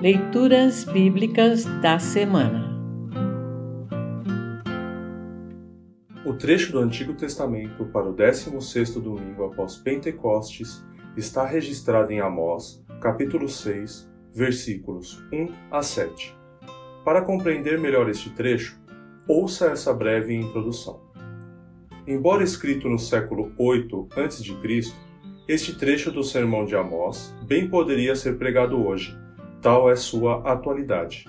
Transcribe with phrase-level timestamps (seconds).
[0.00, 2.74] Leituras Bíblicas da Semana
[6.24, 10.82] O trecho do Antigo Testamento para o 16º domingo após Pentecostes
[11.18, 16.34] está registrado em Amós, capítulo 6, versículos 1 a 7.
[17.04, 18.80] Para compreender melhor este trecho,
[19.28, 21.02] ouça essa breve introdução.
[22.06, 24.94] Embora escrito no século 8 a.C.,
[25.46, 29.14] este trecho do Sermão de Amós bem poderia ser pregado hoje,
[29.60, 31.26] tal é sua atualidade.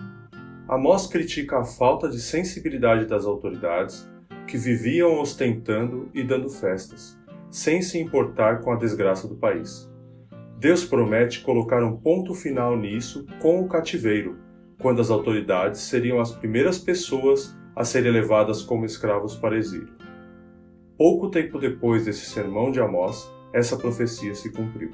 [0.67, 4.09] Amós critica a falta de sensibilidade das autoridades
[4.47, 9.91] que viviam ostentando e dando festas, sem se importar com a desgraça do país.
[10.57, 14.37] Deus promete colocar um ponto final nisso com o cativeiro,
[14.79, 19.93] quando as autoridades seriam as primeiras pessoas a serem levadas como escravos para exílio.
[20.97, 24.91] Pouco tempo depois desse sermão de Amós, essa profecia se cumpriu.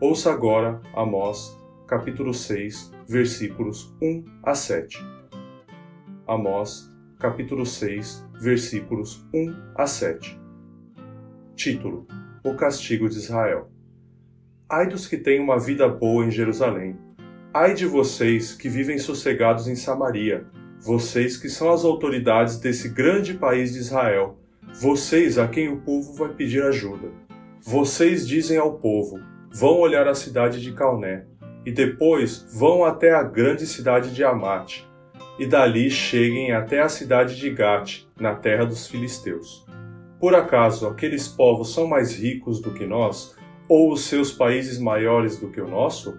[0.00, 1.56] Ouça agora Amós,
[1.86, 4.98] capítulo 6, versículos 1 a 7.
[6.26, 10.40] Amós, capítulo 6, versículos 1 a 7.
[11.54, 12.06] Título:
[12.42, 13.70] O castigo de Israel.
[14.68, 16.96] Ai dos que têm uma vida boa em Jerusalém.
[17.52, 20.46] Ai de vocês que vivem sossegados em Samaria,
[20.80, 24.38] vocês que são as autoridades desse grande país de Israel,
[24.80, 27.08] vocês a quem o povo vai pedir ajuda.
[27.60, 29.20] Vocês dizem ao povo:
[29.52, 31.26] vão olhar a cidade de Calné,
[31.64, 34.86] e depois vão até a grande cidade de Amate,
[35.38, 39.64] e dali cheguem até a cidade de Gate, na terra dos filisteus.
[40.20, 43.34] Por acaso aqueles povos são mais ricos do que nós,
[43.68, 46.18] ou os seus países maiores do que o nosso?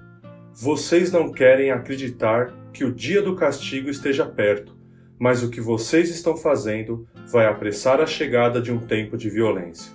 [0.54, 4.76] Vocês não querem acreditar que o dia do castigo esteja perto,
[5.20, 9.92] mas o que vocês estão fazendo vai apressar a chegada de um tempo de violência.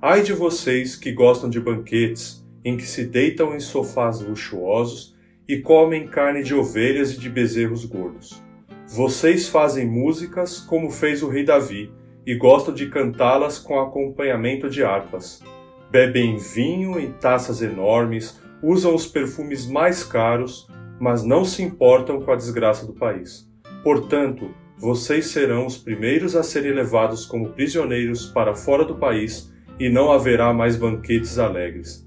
[0.00, 5.14] Ai de vocês que gostam de banquetes, em que se deitam em sofás luxuosos
[5.46, 8.42] e comem carne de ovelhas e de bezerros gordos.
[8.88, 11.92] Vocês fazem músicas como fez o rei Davi
[12.26, 15.44] e gostam de cantá-las com acompanhamento de harpas.
[15.92, 20.66] Bebem vinho em taças enormes, usam os perfumes mais caros,
[20.98, 23.48] mas não se importam com a desgraça do país.
[23.84, 29.88] Portanto, vocês serão os primeiros a serem levados como prisioneiros para fora do país e
[29.88, 32.05] não haverá mais banquetes alegres.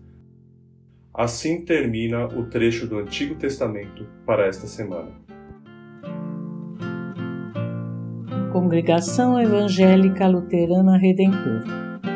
[1.19, 5.11] Assim termina o trecho do Antigo Testamento para esta semana.
[8.53, 11.65] Congregação Evangélica Luterana Redentor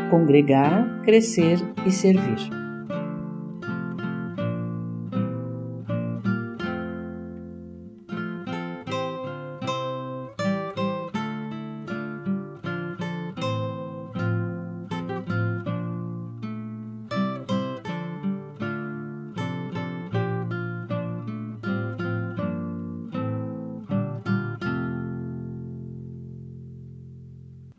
[0.10, 2.63] Congregar, Crescer e Servir.